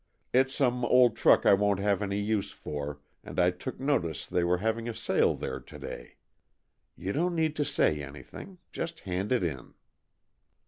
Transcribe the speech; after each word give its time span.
It's 0.33 0.55
some 0.55 0.83
old 0.83 1.15
truck 1.15 1.45
I 1.45 1.53
won't 1.53 1.79
have 1.79 2.01
any 2.01 2.19
use 2.19 2.49
for, 2.49 2.99
and 3.23 3.39
I 3.39 3.51
took 3.51 3.79
notice 3.79 4.25
they 4.25 4.43
were 4.43 4.57
having 4.57 4.89
a 4.89 4.95
sale 4.95 5.35
there 5.35 5.59
today. 5.59 6.15
You 6.95 7.13
don't 7.13 7.35
need 7.35 7.55
to 7.57 7.63
say 7.63 8.01
anything. 8.01 8.57
Just 8.71 9.01
hand 9.01 9.31
it 9.31 9.43
in." 9.43 9.75